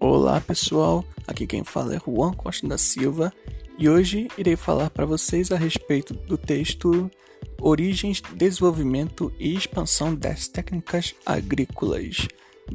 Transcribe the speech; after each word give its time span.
Olá 0.00 0.40
pessoal, 0.40 1.04
aqui 1.26 1.44
quem 1.44 1.64
fala 1.64 1.96
é 1.96 1.98
Juan 1.98 2.32
Costa 2.32 2.68
da 2.68 2.78
Silva 2.78 3.32
e 3.76 3.88
hoje 3.88 4.28
irei 4.38 4.54
falar 4.54 4.90
para 4.90 5.04
vocês 5.04 5.50
a 5.50 5.56
respeito 5.56 6.14
do 6.14 6.38
texto 6.38 7.10
Origens, 7.60 8.22
Desenvolvimento 8.36 9.32
e 9.40 9.56
Expansão 9.56 10.14
das 10.14 10.46
Técnicas 10.46 11.16
Agrícolas, 11.26 12.28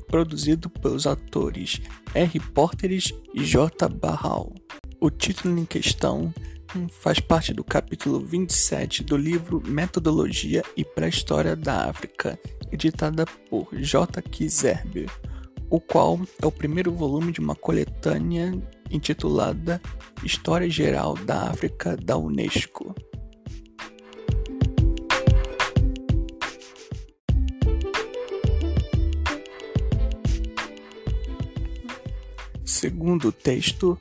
produzido 0.07 0.69
pelos 0.69 1.07
autores 1.07 1.81
R. 2.13 2.39
Porteres 2.41 3.13
e 3.33 3.41
J. 3.45 3.87
Barral. 3.87 4.53
O 4.99 5.09
título 5.09 5.57
em 5.57 5.65
questão 5.65 6.33
faz 6.99 7.21
parte 7.21 7.53
do 7.53 7.63
capítulo 7.63 8.19
27 8.19 9.01
do 9.01 9.15
livro 9.15 9.63
Metodologia 9.65 10.61
e 10.75 10.83
Pré-História 10.83 11.55
da 11.55 11.89
África, 11.89 12.37
editada 12.69 13.25
por 13.49 13.73
J. 13.73 14.21
Kizerbe 14.23 15.05
o 15.69 15.79
qual 15.79 16.19
é 16.41 16.45
o 16.45 16.51
primeiro 16.51 16.91
volume 16.91 17.31
de 17.31 17.39
uma 17.39 17.55
coletânea 17.55 18.53
intitulada 18.91 19.81
História 20.23 20.69
Geral 20.69 21.15
da 21.15 21.49
África 21.49 21.97
da 21.97 22.17
Unesco. 22.17 22.95
Segundo 32.63 33.29
o 33.29 33.31
texto, 33.31 33.97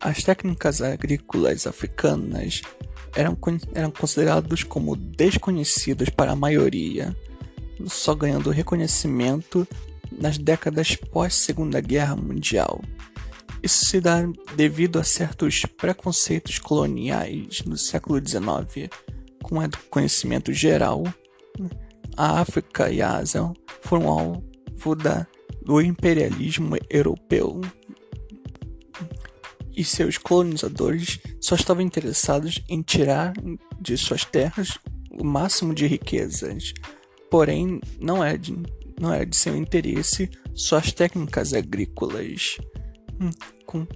as 0.00 0.22
técnicas 0.22 0.80
agrícolas 0.82 1.66
africanas 1.66 2.62
eram, 3.14 3.36
eram 3.74 3.90
consideradas 3.90 4.62
como 4.62 4.96
desconhecidas 4.96 6.08
para 6.08 6.32
a 6.32 6.36
maioria, 6.36 7.16
só 7.86 8.14
ganhando 8.14 8.50
reconhecimento 8.50 9.66
nas 10.18 10.38
décadas 10.38 10.96
pós-Segunda 10.96 11.80
Guerra 11.80 12.16
Mundial. 12.16 12.80
Isso 13.62 13.84
se 13.86 14.00
dá 14.00 14.22
devido 14.56 14.98
a 14.98 15.04
certos 15.04 15.64
preconceitos 15.64 16.58
coloniais 16.58 17.62
no 17.64 17.76
século 17.76 18.18
XIX, 18.18 18.90
com 19.42 19.58
o 19.58 19.70
conhecimento 19.88 20.52
geral, 20.52 21.04
a 22.16 22.40
África 22.40 22.90
e 22.90 23.00
a 23.00 23.16
Ásia 23.16 23.52
foram 23.80 24.08
alvo 24.08 24.94
da, 24.94 25.26
do 25.64 25.80
imperialismo 25.80 26.76
europeu 26.90 27.60
e 29.74 29.84
seus 29.84 30.18
colonizadores 30.18 31.18
só 31.40 31.54
estavam 31.54 31.82
interessados 31.82 32.62
em 32.68 32.82
tirar 32.82 33.32
de 33.80 33.96
suas 33.96 34.24
terras 34.24 34.78
o 35.10 35.24
máximo 35.24 35.74
de 35.74 35.86
riquezas. 35.86 36.72
Porém, 37.30 37.80
não 37.98 38.22
é 38.22 38.36
de 38.36 38.54
não 39.00 39.12
era 39.12 39.26
de 39.26 39.36
seu 39.36 39.56
interesse 39.56 40.30
só 40.54 40.76
as 40.76 40.92
técnicas 40.92 41.54
agrícolas, 41.54 42.58
hum, 43.20 43.30
com, 43.66 43.86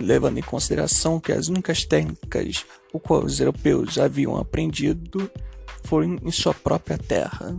levando 0.00 0.38
em 0.38 0.42
consideração 0.42 1.20
que 1.20 1.32
as 1.32 1.48
únicas 1.48 1.84
técnicas 1.84 2.64
o 2.92 3.00
qual 3.00 3.24
os 3.24 3.40
europeus 3.40 3.98
haviam 3.98 4.36
aprendido 4.36 5.30
foram 5.84 6.18
em 6.22 6.30
sua 6.30 6.54
própria 6.54 6.98
terra. 6.98 7.56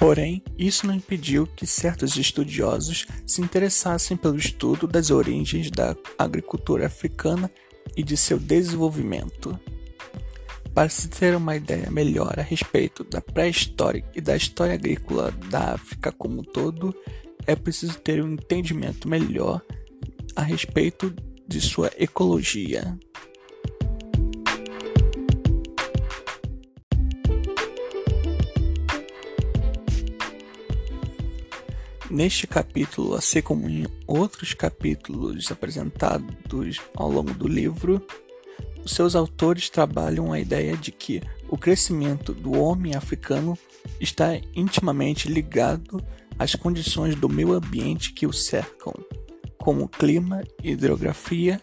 Porém, 0.00 0.42
isso 0.56 0.86
não 0.86 0.94
impediu 0.94 1.46
que 1.46 1.66
certos 1.66 2.16
estudiosos 2.16 3.06
se 3.26 3.42
interessassem 3.42 4.16
pelo 4.16 4.38
estudo 4.38 4.86
das 4.86 5.10
origens 5.10 5.70
da 5.70 5.94
agricultura 6.18 6.86
africana 6.86 7.50
e 7.94 8.02
de 8.02 8.16
seu 8.16 8.38
desenvolvimento. 8.38 9.60
Para 10.72 10.88
se 10.88 11.06
ter 11.06 11.36
uma 11.36 11.54
ideia 11.54 11.90
melhor 11.90 12.40
a 12.40 12.42
respeito 12.42 13.04
da 13.04 13.20
pré-história 13.20 14.02
e 14.14 14.22
da 14.22 14.34
história 14.34 14.72
agrícola 14.72 15.32
da 15.50 15.74
África 15.74 16.10
como 16.10 16.40
um 16.40 16.44
todo, 16.44 16.94
é 17.46 17.54
preciso 17.54 17.98
ter 17.98 18.24
um 18.24 18.32
entendimento 18.32 19.06
melhor 19.06 19.60
a 20.34 20.40
respeito 20.40 21.14
de 21.46 21.60
sua 21.60 21.90
ecologia. 21.98 22.98
Neste 32.10 32.44
capítulo, 32.44 33.14
assim 33.14 33.40
como 33.40 33.68
em 33.68 33.86
outros 34.04 34.52
capítulos 34.52 35.52
apresentados 35.52 36.80
ao 36.96 37.08
longo 37.08 37.32
do 37.32 37.46
livro, 37.46 38.04
seus 38.84 39.14
autores 39.14 39.70
trabalham 39.70 40.32
a 40.32 40.40
ideia 40.40 40.76
de 40.76 40.90
que 40.90 41.22
o 41.48 41.56
crescimento 41.56 42.34
do 42.34 42.58
homem 42.58 42.96
africano 42.96 43.56
está 44.00 44.36
intimamente 44.56 45.30
ligado 45.30 46.04
às 46.36 46.56
condições 46.56 47.14
do 47.14 47.28
meio 47.28 47.52
ambiente 47.52 48.12
que 48.12 48.26
o 48.26 48.32
cercam, 48.32 48.92
como 49.56 49.88
clima, 49.88 50.42
hidrografia, 50.64 51.60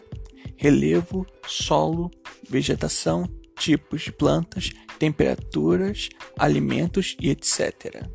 relevo, 0.56 1.26
solo, 1.46 2.10
vegetação, 2.48 3.28
tipos 3.54 4.00
de 4.00 4.12
plantas, 4.12 4.70
temperaturas, 4.98 6.08
alimentos 6.38 7.18
e 7.20 7.28
etc 7.28 8.08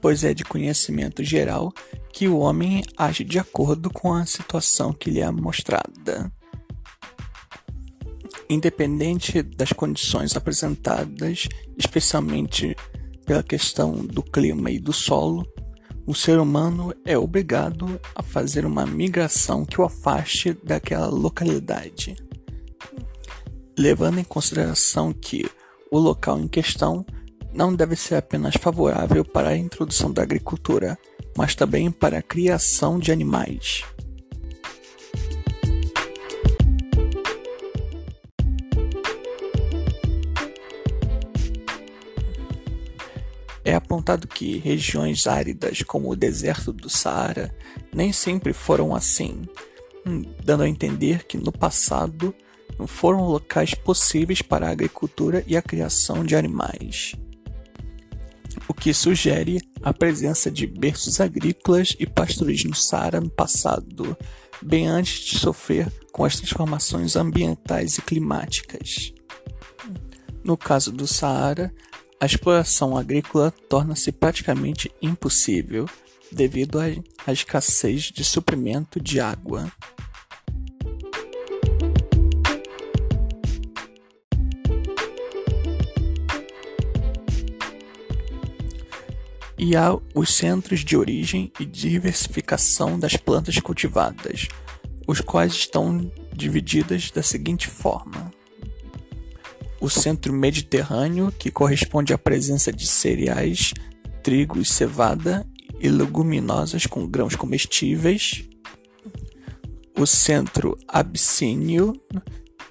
pois 0.00 0.24
é 0.24 0.32
de 0.32 0.44
conhecimento 0.44 1.22
geral 1.22 1.72
que 2.12 2.28
o 2.28 2.38
homem 2.38 2.82
age 2.96 3.24
de 3.24 3.38
acordo 3.38 3.90
com 3.90 4.12
a 4.12 4.26
situação 4.26 4.92
que 4.92 5.10
lhe 5.10 5.20
é 5.20 5.30
mostrada. 5.30 6.32
Independente 8.50 9.42
das 9.42 9.72
condições 9.72 10.34
apresentadas, 10.36 11.48
especialmente 11.76 12.74
pela 13.26 13.42
questão 13.42 13.92
do 13.92 14.22
clima 14.22 14.70
e 14.70 14.78
do 14.78 14.92
solo, 14.92 15.46
o 16.06 16.14
ser 16.14 16.38
humano 16.38 16.94
é 17.04 17.18
obrigado 17.18 18.00
a 18.14 18.22
fazer 18.22 18.64
uma 18.64 18.86
migração 18.86 19.66
que 19.66 19.78
o 19.78 19.84
afaste 19.84 20.54
daquela 20.64 21.08
localidade, 21.08 22.16
levando 23.78 24.18
em 24.18 24.24
consideração 24.24 25.12
que 25.12 25.46
o 25.90 25.98
local 25.98 26.40
em 26.40 26.48
questão 26.48 27.04
não 27.58 27.74
deve 27.74 27.96
ser 27.96 28.14
apenas 28.14 28.54
favorável 28.54 29.24
para 29.24 29.48
a 29.48 29.56
introdução 29.56 30.12
da 30.12 30.22
agricultura, 30.22 30.96
mas 31.36 31.56
também 31.56 31.90
para 31.90 32.18
a 32.18 32.22
criação 32.22 33.00
de 33.00 33.10
animais. 33.10 33.82
É 43.64 43.74
apontado 43.74 44.28
que 44.28 44.58
regiões 44.58 45.26
áridas 45.26 45.82
como 45.82 46.12
o 46.12 46.16
deserto 46.16 46.72
do 46.72 46.88
Saara 46.88 47.52
nem 47.92 48.12
sempre 48.12 48.52
foram 48.52 48.94
assim, 48.94 49.48
dando 50.44 50.62
a 50.62 50.68
entender 50.68 51.26
que 51.26 51.36
no 51.36 51.50
passado 51.50 52.32
não 52.78 52.86
foram 52.86 53.24
locais 53.24 53.74
possíveis 53.74 54.40
para 54.40 54.68
a 54.68 54.70
agricultura 54.70 55.42
e 55.44 55.56
a 55.56 55.60
criação 55.60 56.24
de 56.24 56.36
animais 56.36 57.16
o 58.68 58.74
que 58.74 58.92
sugere 58.92 59.60
a 59.82 59.94
presença 59.94 60.50
de 60.50 60.66
berços 60.66 61.20
agrícolas 61.20 61.96
e 61.98 62.06
pastoris 62.06 62.64
no 62.64 62.74
Saara 62.74 63.20
no 63.20 63.30
passado, 63.30 64.16
bem 64.60 64.86
antes 64.86 65.24
de 65.24 65.38
sofrer 65.38 65.90
com 66.12 66.24
as 66.24 66.36
transformações 66.36 67.16
ambientais 67.16 67.96
e 67.96 68.02
climáticas. 68.02 69.12
No 70.44 70.56
caso 70.56 70.92
do 70.92 71.06
Saara, 71.06 71.72
a 72.20 72.26
exploração 72.26 72.96
agrícola 72.96 73.50
torna-se 73.68 74.12
praticamente 74.12 74.90
impossível 75.00 75.86
devido 76.30 76.78
à 76.78 77.32
escassez 77.32 78.04
de 78.04 78.24
suprimento 78.24 79.00
de 79.00 79.20
água. 79.20 79.70
E 89.58 89.74
há 89.74 89.98
os 90.14 90.32
centros 90.32 90.84
de 90.84 90.96
origem 90.96 91.52
e 91.58 91.64
diversificação 91.64 92.98
das 92.98 93.16
plantas 93.16 93.58
cultivadas, 93.58 94.46
os 95.06 95.20
quais 95.20 95.52
estão 95.52 96.10
divididas 96.32 97.10
da 97.10 97.22
seguinte 97.22 97.66
forma: 97.66 98.32
o 99.80 99.90
centro 99.90 100.32
mediterrâneo, 100.32 101.32
que 101.32 101.50
corresponde 101.50 102.12
à 102.12 102.18
presença 102.18 102.72
de 102.72 102.86
cereais, 102.86 103.74
trigo 104.22 104.60
e 104.60 104.64
cevada 104.64 105.44
e 105.80 105.88
leguminosas 105.88 106.86
com 106.86 107.06
grãos 107.06 107.34
comestíveis, 107.34 108.44
o 109.98 110.06
centro 110.06 110.78
abissínio, 110.86 112.00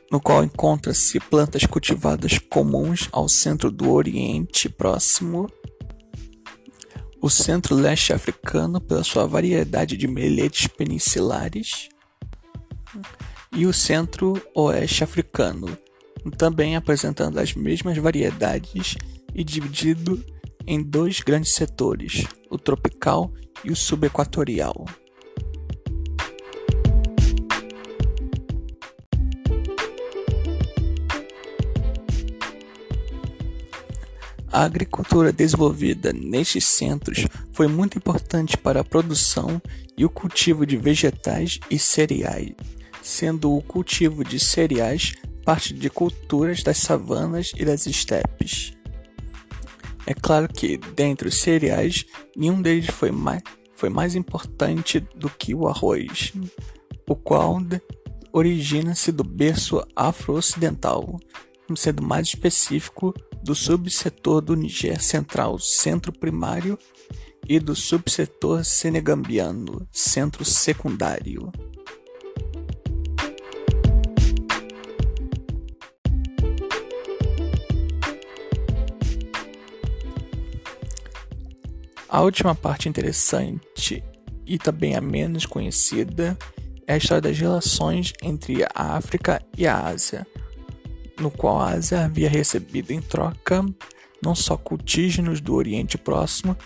no 0.09 0.21
qual 0.21 0.41
encontra-se 0.41 1.19
plantas 1.19 1.65
cultivadas 1.65 2.37
comuns 2.37 3.09
ao 3.11 3.27
centro 3.27 3.69
do 3.69 3.91
Oriente 3.91 4.69
Próximo 4.69 5.49
o 7.27 7.29
centro-leste 7.29 8.13
africano 8.13 8.79
pela 8.79 9.03
sua 9.03 9.27
variedade 9.27 9.97
de 9.97 10.07
meletes 10.07 10.65
peninsulares 10.65 11.89
e 13.51 13.65
o 13.65 13.74
centro-oeste 13.74 15.03
africano, 15.03 15.77
também 16.38 16.77
apresentando 16.77 17.38
as 17.38 17.53
mesmas 17.53 17.97
variedades 17.97 18.95
e 19.35 19.44
dividido 19.44 20.24
em 20.65 20.81
dois 20.81 21.19
grandes 21.19 21.53
setores, 21.53 22.25
o 22.50 22.57
tropical 22.57 23.33
e 23.62 23.71
o 23.71 23.75
subequatorial. 23.75 24.85
A 34.57 34.63
agricultura 34.63 35.31
desenvolvida 35.31 36.12
nestes 36.12 36.65
centros 36.65 37.27
foi 37.54 37.68
muito 37.68 37.95
importante 37.95 38.57
para 38.57 38.80
a 38.80 38.83
produção 38.83 39.62
e 39.95 40.04
o 40.04 40.09
cultivo 40.09 40.65
de 40.65 40.75
vegetais 40.75 41.59
e 41.69 41.77
cereais, 41.77 42.56
sendo 43.04 43.56
o 43.56 43.62
cultivo 43.62 44.24
de 44.24 44.39
cereais 44.39 45.13
parte 45.45 45.75
de 45.75 45.92
culturas 45.92 46.63
das 46.63 46.77
savanas 46.77 47.51
e 47.56 47.63
das 47.63 47.86
estepes. 47.86 48.74
É 50.07 50.15
claro 50.15 50.51
que, 50.51 50.77
dentre 50.95 51.27
os 51.27 51.39
cereais, 51.39 52.04
nenhum 52.36 52.59
deles 52.59 52.88
foi 52.88 53.12
mais, 53.12 53.44
foi 53.75 53.89
mais 53.89 54.15
importante 54.15 55.00
do 55.00 55.30
que 55.30 55.54
o 55.54 55.68
arroz, 55.68 56.33
o 57.07 57.15
qual 57.15 57.59
origina-se 58.33 59.12
do 59.12 59.24
berço 59.24 59.86
afro-ocidental, 59.95 61.19
sendo 61.75 62.01
mais 62.01 62.27
específico 62.27 63.13
do 63.43 63.53
subsetor 63.53 64.41
do 64.41 64.55
Niger 64.55 65.01
Central, 65.01 65.59
centro 65.59 66.11
primário, 66.11 66.77
e 67.49 67.59
do 67.59 67.75
subsetor 67.75 68.63
senegambiano, 68.65 69.87
centro 69.91 70.43
secundário. 70.43 71.51
A 82.09 82.21
última 82.21 82.55
parte 82.55 82.89
interessante 82.89 84.03
e 84.45 84.57
também 84.57 84.95
a 84.95 85.01
menos 85.01 85.45
conhecida 85.45 86.37
é 86.85 86.93
a 86.93 86.97
história 86.97 87.21
das 87.21 87.37
relações 87.37 88.13
entre 88.23 88.63
a 88.63 88.95
África 88.95 89.41
e 89.57 89.67
a 89.67 89.87
Ásia, 89.87 90.25
no 91.19 91.31
qual 91.31 91.59
a 91.59 91.71
Ásia 91.71 92.05
havia 92.05 92.29
recebido 92.29 92.91
em 92.91 93.01
troca 93.01 93.65
não 94.23 94.33
só 94.33 94.57
cultígenos 94.57 95.39
do 95.39 95.53
Oriente 95.53 95.97
Próximo, 95.97 96.57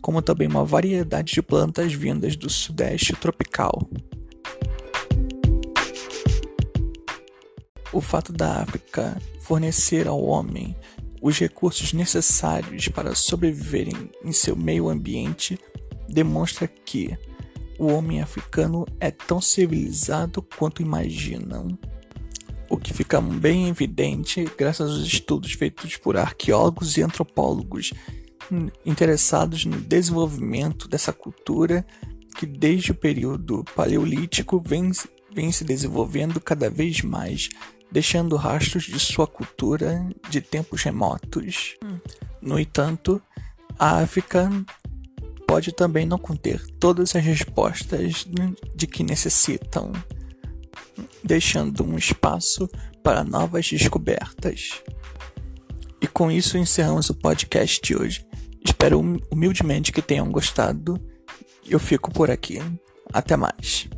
como 0.00 0.20
também 0.20 0.48
uma 0.48 0.64
variedade 0.64 1.32
de 1.32 1.42
plantas 1.42 1.92
vindas 1.92 2.36
do 2.36 2.50
Sudeste 2.50 3.14
tropical. 3.14 3.88
O 7.92 8.00
fato 8.00 8.32
da 8.32 8.62
África 8.62 9.20
fornecer 9.40 10.06
ao 10.06 10.22
homem 10.22 10.74
os 11.20 11.38
recursos 11.38 11.92
necessários 11.92 12.88
para 12.88 13.14
sobreviverem 13.14 14.10
em 14.24 14.32
seu 14.32 14.56
meio 14.56 14.88
ambiente 14.88 15.58
demonstra 16.08 16.66
que 16.66 17.16
o 17.78 17.86
homem 17.86 18.20
africano 18.20 18.86
é 18.98 19.10
tão 19.10 19.40
civilizado 19.40 20.42
quanto 20.42 20.82
imaginam. 20.82 21.78
O 22.72 22.78
que 22.78 22.94
fica 22.94 23.20
bem 23.20 23.68
evidente 23.68 24.50
graças 24.56 24.90
aos 24.90 25.06
estudos 25.06 25.52
feitos 25.52 25.98
por 25.98 26.16
arqueólogos 26.16 26.96
e 26.96 27.02
antropólogos 27.02 27.92
interessados 28.82 29.66
no 29.66 29.78
desenvolvimento 29.78 30.88
dessa 30.88 31.12
cultura 31.12 31.86
que 32.34 32.46
desde 32.46 32.90
o 32.90 32.94
período 32.94 33.62
paleolítico 33.76 34.58
vem, 34.58 34.90
vem 35.30 35.52
se 35.52 35.64
desenvolvendo 35.64 36.40
cada 36.40 36.70
vez 36.70 37.02
mais 37.02 37.50
deixando 37.90 38.36
rastros 38.36 38.84
de 38.84 38.98
sua 38.98 39.26
cultura 39.26 40.08
de 40.30 40.40
tempos 40.40 40.82
remotos. 40.82 41.76
No 42.40 42.58
entanto, 42.58 43.20
a 43.78 43.98
África 43.98 44.50
pode 45.46 45.72
também 45.72 46.06
não 46.06 46.16
conter 46.16 46.66
todas 46.80 47.14
as 47.14 47.22
respostas 47.22 48.26
de 48.74 48.86
que 48.86 49.02
necessitam, 49.02 49.92
deixando 51.22 51.84
um 51.84 51.96
espaço 51.96 52.68
para 53.02 53.24
novas 53.24 53.68
descobertas. 53.68 54.82
E 56.00 56.06
com 56.06 56.30
isso 56.30 56.58
encerramos 56.58 57.10
o 57.10 57.14
podcast 57.14 57.80
de 57.82 57.96
hoje. 57.96 58.26
Espero 58.64 59.00
humildemente 59.30 59.92
que 59.92 60.02
tenham 60.02 60.30
gostado. 60.30 61.00
Eu 61.68 61.78
fico 61.78 62.10
por 62.12 62.30
aqui. 62.30 62.60
Até 63.12 63.36
mais. 63.36 63.88